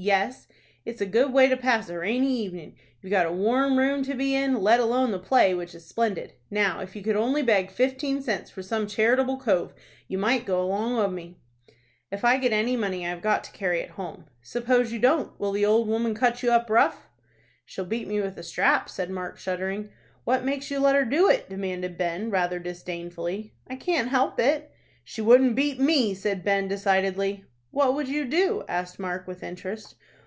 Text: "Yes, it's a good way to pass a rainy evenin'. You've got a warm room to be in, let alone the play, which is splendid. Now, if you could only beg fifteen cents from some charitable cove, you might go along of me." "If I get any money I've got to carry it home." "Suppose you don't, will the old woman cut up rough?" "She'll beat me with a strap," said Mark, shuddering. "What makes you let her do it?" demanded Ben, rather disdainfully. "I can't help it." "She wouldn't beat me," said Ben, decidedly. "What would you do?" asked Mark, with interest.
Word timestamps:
"Yes, 0.00 0.46
it's 0.84 1.00
a 1.00 1.06
good 1.06 1.32
way 1.32 1.48
to 1.48 1.56
pass 1.56 1.88
a 1.88 1.98
rainy 1.98 2.32
evenin'. 2.46 2.76
You've 3.02 3.10
got 3.10 3.26
a 3.26 3.32
warm 3.32 3.80
room 3.80 4.04
to 4.04 4.14
be 4.14 4.32
in, 4.32 4.62
let 4.62 4.78
alone 4.78 5.10
the 5.10 5.18
play, 5.18 5.54
which 5.54 5.74
is 5.74 5.84
splendid. 5.86 6.34
Now, 6.52 6.78
if 6.78 6.94
you 6.94 7.02
could 7.02 7.16
only 7.16 7.42
beg 7.42 7.72
fifteen 7.72 8.22
cents 8.22 8.48
from 8.48 8.62
some 8.62 8.86
charitable 8.86 9.38
cove, 9.40 9.74
you 10.06 10.16
might 10.16 10.46
go 10.46 10.62
along 10.62 11.00
of 11.00 11.12
me." 11.12 11.38
"If 12.12 12.24
I 12.24 12.36
get 12.38 12.52
any 12.52 12.76
money 12.76 13.04
I've 13.04 13.20
got 13.22 13.42
to 13.42 13.50
carry 13.50 13.80
it 13.80 13.90
home." 13.90 14.26
"Suppose 14.40 14.92
you 14.92 15.00
don't, 15.00 15.32
will 15.40 15.50
the 15.50 15.66
old 15.66 15.88
woman 15.88 16.14
cut 16.14 16.44
up 16.44 16.70
rough?" 16.70 17.08
"She'll 17.64 17.84
beat 17.84 18.06
me 18.06 18.20
with 18.20 18.38
a 18.38 18.44
strap," 18.44 18.88
said 18.88 19.10
Mark, 19.10 19.36
shuddering. 19.36 19.90
"What 20.22 20.44
makes 20.44 20.70
you 20.70 20.78
let 20.78 20.94
her 20.94 21.04
do 21.04 21.28
it?" 21.28 21.48
demanded 21.50 21.98
Ben, 21.98 22.30
rather 22.30 22.60
disdainfully. 22.60 23.52
"I 23.66 23.74
can't 23.74 24.10
help 24.10 24.38
it." 24.38 24.70
"She 25.02 25.20
wouldn't 25.20 25.56
beat 25.56 25.80
me," 25.80 26.14
said 26.14 26.44
Ben, 26.44 26.68
decidedly. 26.68 27.44
"What 27.70 27.94
would 27.94 28.08
you 28.08 28.24
do?" 28.24 28.64
asked 28.66 28.98
Mark, 28.98 29.26
with 29.28 29.42
interest. 29.42 29.94